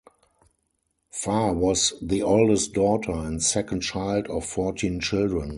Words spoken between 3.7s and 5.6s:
child of fourteen children.